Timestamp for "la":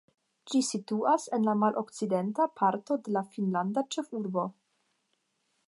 1.49-1.53, 3.19-3.23